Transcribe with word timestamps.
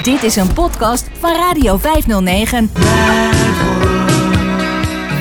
Dit 0.00 0.22
is 0.22 0.36
een 0.36 0.52
podcast 0.52 1.06
van 1.18 1.34
Radio 1.34 1.76
509. 1.76 2.70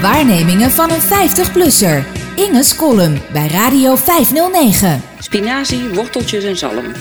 Waarnemingen 0.01 0.71
van 0.71 0.90
een 0.92 1.01
50-plusser. 1.01 2.05
Inge's 2.36 2.76
column 2.76 3.21
bij 3.34 3.47
Radio 3.47 3.96
509. 3.96 5.04
Spinazie, 5.20 5.89
worteltjes 5.89 6.44
en 6.44 6.57
zalm. 6.57 6.92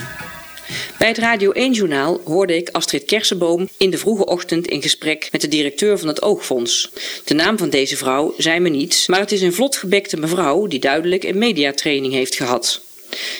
Bij 0.98 1.08
het 1.08 1.18
Radio 1.18 1.52
1-journaal 1.52 2.20
hoorde 2.24 2.56
ik 2.56 2.68
Astrid 2.68 3.04
Kersenboom 3.04 3.68
in 3.76 3.90
de 3.90 3.98
vroege 3.98 4.26
ochtend 4.26 4.66
in 4.66 4.82
gesprek 4.82 5.28
met 5.32 5.40
de 5.40 5.48
directeur 5.48 5.98
van 5.98 6.08
het 6.08 6.22
Oogfonds. 6.22 6.90
De 7.24 7.34
naam 7.34 7.58
van 7.58 7.70
deze 7.70 7.96
vrouw 7.96 8.34
zei 8.36 8.60
me 8.60 8.68
niets, 8.68 9.06
maar 9.06 9.20
het 9.20 9.32
is 9.32 9.42
een 9.42 9.54
vlotgebekte 9.54 10.16
mevrouw 10.16 10.66
die 10.66 10.80
duidelijk 10.80 11.24
een 11.24 11.38
mediatraining 11.38 12.12
heeft 12.12 12.34
gehad. 12.34 12.80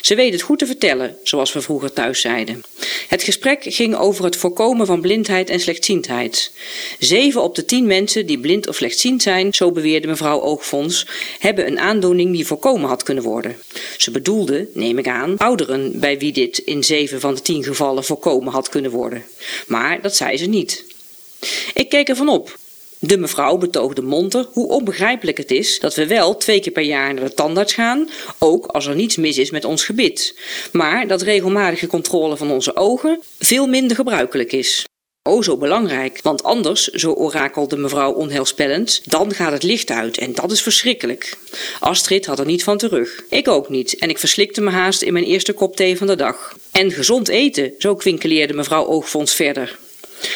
Ze 0.00 0.14
weet 0.14 0.32
het 0.32 0.43
goed 0.43 0.59
te 0.59 0.66
vertellen, 0.66 1.16
zoals 1.23 1.53
we 1.53 1.61
vroeger 1.61 1.93
thuis 1.93 2.21
zeiden. 2.21 2.62
Het 3.09 3.23
gesprek 3.23 3.62
ging 3.62 3.96
over 3.96 4.25
het 4.25 4.36
voorkomen 4.36 4.86
van 4.86 5.00
blindheid 5.00 5.50
en 5.50 5.61
slechtziendheid. 5.61 6.53
Zeven 6.99 7.43
op 7.43 7.54
de 7.54 7.64
tien 7.64 7.86
mensen 7.86 8.27
die 8.27 8.39
blind 8.39 8.68
of 8.68 8.77
slechtziend 8.77 9.22
zijn, 9.22 9.54
zo 9.54 9.72
beweerde 9.72 10.07
mevrouw 10.07 10.41
Oogfonds, 10.41 11.07
hebben 11.39 11.67
een 11.67 11.79
aandoening 11.79 12.32
die 12.32 12.46
voorkomen 12.46 12.89
had 12.89 13.03
kunnen 13.03 13.25
worden. 13.25 13.57
Ze 13.96 14.11
bedoelde, 14.11 14.68
neem 14.75 14.99
ik 14.99 15.08
aan, 15.08 15.36
ouderen 15.36 16.00
bij 16.00 16.18
wie 16.18 16.32
dit 16.32 16.58
in 16.58 16.85
zeven 16.85 17.21
van 17.21 17.35
de 17.35 17.43
tien 17.43 17.64
gevallen 17.64 18.05
voorkomen 18.05 18.52
had 18.52 18.68
kunnen 18.68 18.91
worden. 18.91 19.25
Maar 19.66 20.00
dat 20.02 20.16
zei 20.16 20.36
ze 20.36 20.46
niet. 20.46 20.85
Ik 21.75 21.89
keek 21.89 22.08
ervan 22.08 22.29
op. 22.29 22.58
De 23.03 23.18
mevrouw 23.18 23.57
betoogde 23.57 24.03
monter 24.03 24.46
hoe 24.53 24.68
onbegrijpelijk 24.68 25.39
het 25.39 25.50
is 25.50 25.79
dat 25.79 25.95
we 25.95 26.07
wel 26.07 26.36
twee 26.36 26.61
keer 26.61 26.72
per 26.72 26.82
jaar 26.82 27.14
naar 27.14 27.25
de 27.25 27.35
tandarts 27.35 27.75
gaan, 27.75 28.08
ook 28.39 28.67
als 28.67 28.86
er 28.86 28.95
niets 28.95 29.17
mis 29.17 29.39
is 29.39 29.50
met 29.50 29.64
ons 29.64 29.85
gebit, 29.85 30.39
maar 30.72 31.07
dat 31.07 31.22
regelmatige 31.22 31.86
controle 31.86 32.36
van 32.36 32.50
onze 32.50 32.77
ogen 32.77 33.20
veel 33.39 33.67
minder 33.67 33.97
gebruikelijk 33.97 34.53
is. 34.53 34.84
O, 35.28 35.42
zo 35.42 35.56
belangrijk, 35.56 36.20
want 36.22 36.42
anders, 36.42 36.86
zo 36.86 37.12
orakelde 37.12 37.77
mevrouw 37.77 38.12
onheilspellend, 38.12 39.02
dan 39.05 39.34
gaat 39.34 39.52
het 39.52 39.62
licht 39.62 39.91
uit 39.91 40.19
en 40.19 40.33
dat 40.33 40.50
is 40.50 40.62
verschrikkelijk. 40.62 41.39
Astrid 41.78 42.27
had 42.27 42.39
er 42.39 42.46
niet 42.46 42.64
van 42.64 42.78
terug. 42.78 43.22
Ik 43.28 43.48
ook 43.48 43.69
niet 43.69 43.98
en 43.98 44.08
ik 44.08 44.19
verslikte 44.19 44.61
me 44.61 44.70
haast 44.70 45.02
in 45.02 45.12
mijn 45.12 45.24
eerste 45.24 45.52
kop 45.52 45.77
thee 45.77 45.96
van 45.96 46.06
de 46.06 46.17
dag. 46.17 46.56
En 46.70 46.91
gezond 46.91 47.28
eten, 47.28 47.74
zo 47.78 47.94
kwinkeleerde 47.94 48.55
mevrouw 48.55 48.86
Oogfonds 48.86 49.34
verder. 49.34 49.78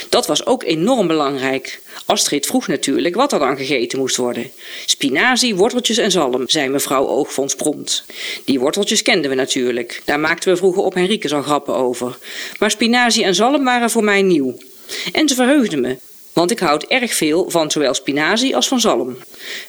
Dat 0.09 0.27
was 0.27 0.47
ook 0.47 0.63
enorm 0.65 1.07
belangrijk. 1.07 1.81
Astrid 2.07 2.47
vroeg 2.47 2.67
natuurlijk 2.67 3.15
wat 3.15 3.33
er 3.33 3.39
dan 3.39 3.57
gegeten 3.57 3.99
moest 3.99 4.17
worden. 4.17 4.51
Spinazie, 4.87 5.55
worteltjes 5.55 5.99
en 5.99 6.11
zalm, 6.11 6.49
zei 6.49 6.69
mevrouw 6.69 7.07
Oogfonds 7.07 7.55
prompt. 7.55 8.05
Die 8.45 8.61
worteltjes 8.61 9.03
kenden 9.03 9.31
we 9.31 9.37
natuurlijk. 9.37 10.03
Daar 10.05 10.21
maakten 10.21 10.53
we 10.53 10.57
vroeger 10.57 10.83
op 10.83 10.95
Henrikes 10.95 11.33
al 11.33 11.43
grappen 11.43 11.75
over. 11.75 12.19
Maar 12.59 12.71
spinazie 12.71 13.25
en 13.25 13.35
zalm 13.35 13.65
waren 13.65 13.91
voor 13.91 14.05
mij 14.05 14.23
nieuw. 14.23 14.59
En 15.13 15.29
ze 15.29 15.35
verheugden 15.35 15.81
me, 15.81 15.97
want 16.33 16.51
ik 16.51 16.59
houd 16.59 16.83
erg 16.83 17.15
veel 17.15 17.51
van 17.51 17.71
zowel 17.71 17.95
spinazie 17.95 18.57
als 18.57 18.69
van 18.69 18.81
zalm. 18.81 19.17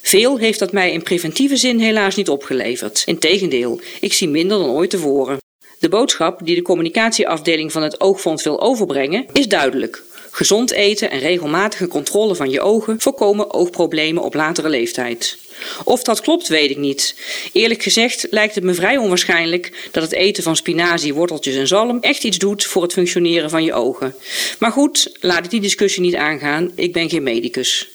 Veel 0.02 0.38
heeft 0.38 0.60
dat 0.60 0.72
mij 0.72 0.92
in 0.92 1.04
preventieve 1.04 1.58
zin 1.58 1.80
helaas 1.80 2.16
niet 2.16 2.30
opgeleverd. 2.30 3.04
Integendeel, 3.06 3.80
ik 4.00 4.14
zie 4.14 4.30
minder 4.30 4.58
dan 4.58 4.70
ooit 4.70 4.90
tevoren. 4.90 5.44
De 5.86 5.92
boodschap 5.92 6.40
die 6.44 6.56
de 6.56 6.62
communicatieafdeling 6.62 7.72
van 7.72 7.84
het 7.84 8.02
Oogfonds 8.02 8.44
wil 8.44 8.62
overbrengen 8.62 9.26
is 9.34 9.48
duidelijk. 9.48 10.04
Gezond 10.36 10.72
eten 10.72 11.12
en 11.12 11.20
regelmatige 11.20 11.88
controle 11.88 12.36
van 12.36 12.50
je 12.50 12.62
ogen 12.62 13.02
voorkomen 13.02 13.54
oogproblemen 13.54 14.24
op 14.24 14.34
latere 14.34 14.70
leeftijd. 14.70 15.38
Of 15.84 16.04
dat 16.04 16.22
klopt, 16.22 16.48
weet 16.48 16.70
ik 16.70 16.78
niet. 16.78 17.16
Eerlijk 17.52 17.84
gezegd 17.84 18.28
lijkt 18.30 18.56
het 18.56 18.64
me 18.64 18.74
vrij 18.74 18.98
onwaarschijnlijk 18.98 19.90
dat 19.92 20.04
het 20.04 20.12
eten 20.12 20.44
van 20.44 20.56
spinazie, 20.56 21.14
worteltjes 21.14 21.56
en 21.56 21.68
zalm 21.68 21.98
echt 22.02 22.24
iets 22.24 22.38
doet 22.38 22.66
voor 22.66 22.82
het 22.82 22.94
functioneren 22.94 23.50
van 23.50 23.64
je 23.64 23.74
ogen. 23.74 24.16
Maar 24.60 24.72
goed, 24.72 25.12
laat 25.20 25.46
ik 25.46 25.50
die 25.50 25.62
discussie 25.62 26.02
niet 26.02 26.16
aangaan, 26.16 26.72
ik 26.76 26.94
ben 26.94 27.10
geen 27.10 27.24
medicus. 27.24 27.90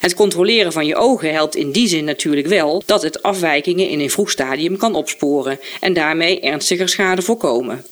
Het 0.00 0.14
controleren 0.14 0.72
van 0.72 0.86
je 0.86 0.96
ogen 0.96 1.32
helpt 1.32 1.56
in 1.56 1.72
die 1.72 1.88
zin 1.88 2.04
natuurlijk 2.04 2.46
wel 2.46 2.82
dat 2.86 3.02
het 3.02 3.22
afwijkingen 3.22 3.88
in 3.88 4.00
een 4.00 4.10
vroeg 4.10 4.30
stadium 4.30 4.76
kan 4.76 4.94
opsporen 4.94 5.60
en 5.80 5.92
daarmee 5.92 6.40
ernstiger 6.40 6.88
schade 6.88 7.22
voorkomen. 7.22 7.84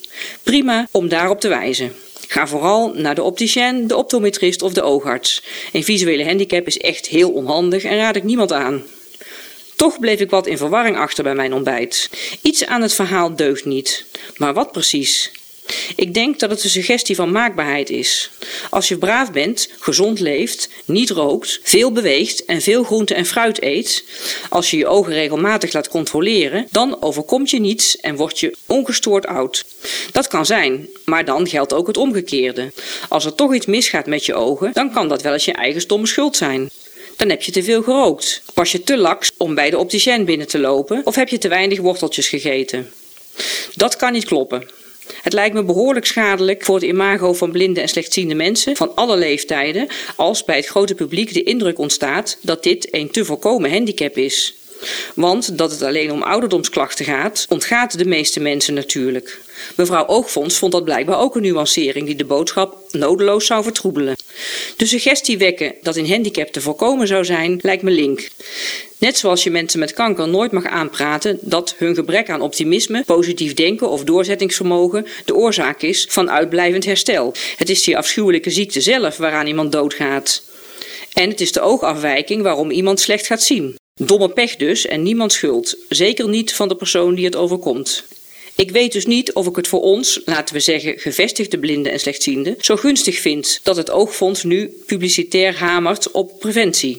Prima 0.42 0.88
om 0.90 1.08
daarop 1.08 1.40
te 1.40 1.48
wijzen. 1.48 1.92
Ga 2.28 2.46
vooral 2.46 2.92
naar 2.94 3.14
de 3.14 3.22
opticien, 3.22 3.86
de 3.86 3.96
optometrist 3.96 4.62
of 4.62 4.72
de 4.72 4.82
oogarts. 4.82 5.42
Een 5.72 5.84
visuele 5.84 6.24
handicap 6.24 6.66
is 6.66 6.78
echt 6.78 7.06
heel 7.06 7.30
onhandig 7.30 7.84
en 7.84 7.96
raad 7.96 8.16
ik 8.16 8.24
niemand 8.24 8.52
aan. 8.52 8.82
Toch 9.76 9.98
bleef 9.98 10.20
ik 10.20 10.30
wat 10.30 10.46
in 10.46 10.56
verwarring 10.56 10.96
achter 10.96 11.24
bij 11.24 11.34
mijn 11.34 11.54
ontbijt. 11.54 12.10
Iets 12.42 12.66
aan 12.66 12.82
het 12.82 12.94
verhaal 12.94 13.36
deugt 13.36 13.64
niet. 13.64 14.04
Maar 14.36 14.54
wat 14.54 14.72
precies? 14.72 15.30
Ik 15.96 16.14
denk 16.14 16.38
dat 16.38 16.50
het 16.50 16.64
een 16.64 16.70
suggestie 16.70 17.16
van 17.16 17.32
maakbaarheid 17.32 17.90
is. 17.90 18.30
Als 18.70 18.88
je 18.88 18.98
braaf 18.98 19.32
bent, 19.32 19.68
gezond 19.80 20.20
leeft, 20.20 20.68
niet 20.84 21.10
rookt, 21.10 21.60
veel 21.62 21.92
beweegt 21.92 22.44
en 22.44 22.60
veel 22.60 22.84
groente 22.84 23.14
en 23.14 23.26
fruit 23.26 23.62
eet, 23.62 24.04
als 24.48 24.70
je 24.70 24.76
je 24.76 24.86
ogen 24.86 25.12
regelmatig 25.12 25.72
laat 25.72 25.88
controleren, 25.88 26.66
dan 26.70 27.02
overkomt 27.02 27.50
je 27.50 27.60
niets 27.60 27.96
en 27.96 28.16
word 28.16 28.40
je 28.40 28.56
ongestoord 28.66 29.26
oud. 29.26 29.64
Dat 30.12 30.28
kan 30.28 30.46
zijn, 30.46 30.88
maar 31.04 31.24
dan 31.24 31.48
geldt 31.48 31.72
ook 31.72 31.86
het 31.86 31.96
omgekeerde. 31.96 32.72
Als 33.08 33.24
er 33.24 33.34
toch 33.34 33.54
iets 33.54 33.66
misgaat 33.66 34.06
met 34.06 34.26
je 34.26 34.34
ogen, 34.34 34.70
dan 34.72 34.92
kan 34.92 35.08
dat 35.08 35.22
wel 35.22 35.32
eens 35.32 35.44
je 35.44 35.52
eigen 35.52 35.80
stomme 35.80 36.06
schuld 36.06 36.36
zijn. 36.36 36.70
Dan 37.16 37.28
heb 37.28 37.42
je 37.42 37.52
te 37.52 37.62
veel 37.62 37.82
gerookt. 37.82 38.42
Was 38.54 38.72
je 38.72 38.82
te 38.82 38.96
laks 38.96 39.30
om 39.36 39.54
bij 39.54 39.70
de 39.70 39.78
opticien 39.78 40.24
binnen 40.24 40.46
te 40.46 40.58
lopen 40.58 41.00
of 41.04 41.14
heb 41.14 41.28
je 41.28 41.38
te 41.38 41.48
weinig 41.48 41.80
worteltjes 41.80 42.28
gegeten? 42.28 42.92
Dat 43.74 43.96
kan 43.96 44.12
niet 44.12 44.24
kloppen. 44.24 44.68
Het 45.22 45.32
lijkt 45.32 45.54
me 45.54 45.64
behoorlijk 45.64 46.06
schadelijk 46.06 46.64
voor 46.64 46.74
het 46.74 46.84
imago 46.84 47.32
van 47.32 47.50
blinde 47.50 47.80
en 47.80 47.88
slechtziende 47.88 48.34
mensen 48.34 48.76
van 48.76 48.94
alle 48.94 49.16
leeftijden 49.16 49.86
als 50.16 50.44
bij 50.44 50.56
het 50.56 50.66
grote 50.66 50.94
publiek 50.94 51.34
de 51.34 51.42
indruk 51.42 51.78
ontstaat 51.78 52.38
dat 52.40 52.62
dit 52.62 52.88
een 52.94 53.10
te 53.10 53.24
voorkomen 53.24 53.70
handicap 53.70 54.16
is. 54.16 54.54
Want 55.14 55.58
dat 55.58 55.70
het 55.70 55.82
alleen 55.82 56.12
om 56.12 56.22
ouderdomsklachten 56.22 57.04
gaat, 57.04 57.46
ontgaat 57.48 57.98
de 57.98 58.04
meeste 58.04 58.40
mensen 58.40 58.74
natuurlijk. 58.74 59.40
Mevrouw 59.76 60.06
Oogfonds 60.06 60.58
vond 60.58 60.72
dat 60.72 60.84
blijkbaar 60.84 61.18
ook 61.18 61.36
een 61.36 61.42
nuancering 61.42 62.06
die 62.06 62.16
de 62.16 62.24
boodschap 62.24 62.76
nodeloos 62.90 63.46
zou 63.46 63.62
vertroebelen. 63.62 64.16
De 64.76 64.86
suggestie 64.86 65.38
wekken 65.38 65.74
dat 65.82 65.96
een 65.96 66.08
handicap 66.08 66.48
te 66.48 66.60
voorkomen 66.60 67.06
zou 67.06 67.24
zijn, 67.24 67.58
lijkt 67.62 67.82
me 67.82 67.90
link. 67.90 68.28
Net 68.98 69.16
zoals 69.16 69.42
je 69.42 69.50
mensen 69.50 69.78
met 69.78 69.92
kanker 69.92 70.28
nooit 70.28 70.52
mag 70.52 70.66
aanpraten 70.66 71.38
dat 71.40 71.74
hun 71.78 71.94
gebrek 71.94 72.30
aan 72.30 72.40
optimisme, 72.40 73.02
positief 73.06 73.54
denken 73.54 73.88
of 73.88 74.04
doorzettingsvermogen 74.04 75.06
de 75.24 75.34
oorzaak 75.34 75.82
is 75.82 76.06
van 76.10 76.30
uitblijvend 76.30 76.84
herstel. 76.84 77.34
Het 77.56 77.68
is 77.68 77.82
die 77.82 77.96
afschuwelijke 77.96 78.50
ziekte 78.50 78.80
zelf 78.80 79.16
waaraan 79.16 79.46
iemand 79.46 79.72
doodgaat. 79.72 80.42
En 81.12 81.28
het 81.28 81.40
is 81.40 81.52
de 81.52 81.60
oogafwijking 81.60 82.42
waarom 82.42 82.70
iemand 82.70 83.00
slecht 83.00 83.26
gaat 83.26 83.42
zien. 83.42 83.76
Domme 83.94 84.28
pech 84.28 84.56
dus 84.56 84.86
en 84.86 85.02
niemand 85.02 85.32
schuld. 85.32 85.76
Zeker 85.88 86.28
niet 86.28 86.54
van 86.54 86.68
de 86.68 86.76
persoon 86.76 87.14
die 87.14 87.24
het 87.24 87.36
overkomt. 87.36 88.04
Ik 88.54 88.70
weet 88.70 88.92
dus 88.92 89.06
niet 89.06 89.32
of 89.32 89.46
ik 89.46 89.56
het 89.56 89.68
voor 89.68 89.80
ons, 89.80 90.20
laten 90.24 90.54
we 90.54 90.60
zeggen 90.60 90.98
gevestigde 90.98 91.58
blinden 91.58 91.92
en 91.92 92.00
slechtzienden, 92.00 92.56
zo 92.60 92.76
gunstig 92.76 93.18
vind 93.18 93.60
dat 93.62 93.76
het 93.76 93.90
Oogfonds 93.90 94.42
nu 94.42 94.82
publicitair 94.86 95.58
hamert 95.58 96.10
op 96.10 96.40
preventie. 96.40 96.96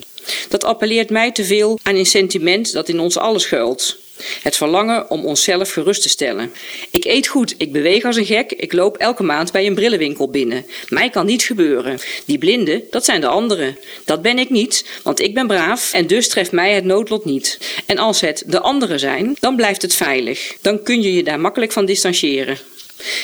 Dat 0.48 0.64
appelleert 0.64 1.10
mij 1.10 1.32
te 1.32 1.44
veel 1.44 1.78
aan 1.82 1.94
een 1.94 2.06
sentiment 2.06 2.72
dat 2.72 2.88
in 2.88 3.00
ons 3.00 3.18
allen 3.18 3.40
schuilt. 3.40 4.03
Het 4.42 4.56
verlangen 4.56 5.10
om 5.10 5.24
onszelf 5.24 5.72
gerust 5.72 6.02
te 6.02 6.08
stellen. 6.08 6.52
Ik 6.90 7.04
eet 7.04 7.26
goed, 7.26 7.54
ik 7.58 7.72
beweeg 7.72 8.04
als 8.04 8.16
een 8.16 8.24
gek, 8.24 8.52
ik 8.52 8.72
loop 8.72 8.96
elke 8.96 9.22
maand 9.22 9.52
bij 9.52 9.66
een 9.66 9.74
brillenwinkel 9.74 10.30
binnen. 10.30 10.66
Mij 10.88 11.10
kan 11.10 11.26
niet 11.26 11.42
gebeuren. 11.42 11.98
Die 12.24 12.38
blinden, 12.38 12.82
dat 12.90 13.04
zijn 13.04 13.20
de 13.20 13.26
anderen. 13.26 13.78
Dat 14.04 14.22
ben 14.22 14.38
ik 14.38 14.50
niet, 14.50 14.84
want 15.02 15.20
ik 15.20 15.34
ben 15.34 15.46
braaf 15.46 15.92
en 15.92 16.06
dus 16.06 16.28
treft 16.28 16.52
mij 16.52 16.74
het 16.74 16.84
noodlot 16.84 17.24
niet. 17.24 17.58
En 17.86 17.98
als 17.98 18.20
het 18.20 18.42
de 18.46 18.60
anderen 18.60 18.98
zijn, 18.98 19.36
dan 19.40 19.56
blijft 19.56 19.82
het 19.82 19.94
veilig. 19.94 20.56
Dan 20.60 20.82
kun 20.82 21.02
je 21.02 21.14
je 21.14 21.22
daar 21.22 21.40
makkelijk 21.40 21.72
van 21.72 21.84
distancieren. 21.84 22.58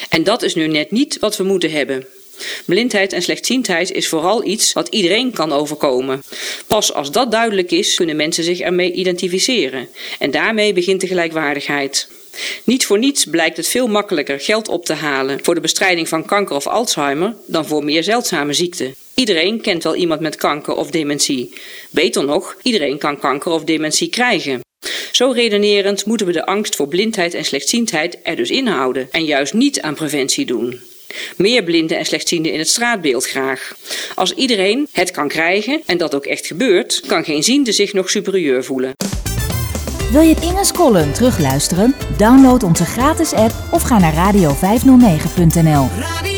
En 0.08 0.24
dat 0.24 0.42
is 0.42 0.54
nu 0.54 0.66
net 0.66 0.90
niet 0.90 1.18
wat 1.18 1.36
we 1.36 1.42
moeten 1.42 1.70
hebben. 1.70 2.06
Blindheid 2.64 3.12
en 3.12 3.22
slechtziendheid 3.22 3.92
is 3.92 4.08
vooral 4.08 4.44
iets 4.46 4.72
wat 4.72 4.88
iedereen 4.88 5.32
kan 5.32 5.52
overkomen. 5.52 6.22
Pas 6.66 6.92
als 6.92 7.10
dat 7.10 7.30
duidelijk 7.30 7.70
is, 7.70 7.94
kunnen 7.94 8.16
mensen 8.16 8.44
zich 8.44 8.60
ermee 8.60 8.92
identificeren. 8.92 9.88
En 10.18 10.30
daarmee 10.30 10.72
begint 10.72 11.00
de 11.00 11.06
gelijkwaardigheid. 11.06 12.08
Niet 12.64 12.86
voor 12.86 12.98
niets 12.98 13.24
blijkt 13.24 13.56
het 13.56 13.68
veel 13.68 13.86
makkelijker 13.86 14.40
geld 14.40 14.68
op 14.68 14.84
te 14.84 14.92
halen 14.92 15.38
voor 15.42 15.54
de 15.54 15.60
bestrijding 15.60 16.08
van 16.08 16.24
kanker 16.24 16.56
of 16.56 16.66
Alzheimer 16.66 17.34
dan 17.46 17.66
voor 17.66 17.84
meer 17.84 18.02
zeldzame 18.02 18.52
ziekten. 18.52 18.94
Iedereen 19.14 19.60
kent 19.60 19.82
wel 19.82 19.94
iemand 19.94 20.20
met 20.20 20.36
kanker 20.36 20.74
of 20.74 20.90
dementie. 20.90 21.54
Beter 21.90 22.24
nog, 22.24 22.56
iedereen 22.62 22.98
kan 22.98 23.18
kanker 23.18 23.52
of 23.52 23.64
dementie 23.64 24.08
krijgen. 24.08 24.60
Zo 25.12 25.30
redenerend 25.30 26.06
moeten 26.06 26.26
we 26.26 26.32
de 26.32 26.46
angst 26.46 26.76
voor 26.76 26.88
blindheid 26.88 27.34
en 27.34 27.44
slechtziendheid 27.44 28.18
er 28.22 28.36
dus 28.36 28.50
inhouden 28.50 29.08
en 29.10 29.24
juist 29.24 29.54
niet 29.54 29.80
aan 29.80 29.94
preventie 29.94 30.46
doen. 30.46 30.80
Meer 31.36 31.62
blinden 31.62 31.98
en 31.98 32.06
slechtzienden 32.06 32.52
in 32.52 32.58
het 32.58 32.68
straatbeeld 32.68 33.26
graag. 33.26 33.76
Als 34.14 34.34
iedereen 34.34 34.88
het 34.92 35.10
kan 35.10 35.28
krijgen, 35.28 35.82
en 35.86 35.98
dat 35.98 36.14
ook 36.14 36.26
echt 36.26 36.46
gebeurt, 36.46 37.02
kan 37.06 37.24
geen 37.24 37.42
ziende 37.42 37.72
zich 37.72 37.92
nog 37.92 38.10
superieur 38.10 38.64
voelen. 38.64 38.92
Wil 40.12 40.22
je 40.22 40.36
Inge's 40.40 40.72
column 40.72 41.12
terugluisteren? 41.12 41.94
Download 42.16 42.62
onze 42.62 42.84
gratis 42.84 43.32
app 43.32 43.52
of 43.70 43.82
ga 43.82 43.98
naar 43.98 44.34
radio509.nl. 44.34 46.29